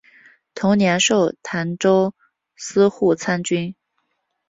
[0.55, 2.15] 同年授澶州
[2.55, 3.75] 司户参军。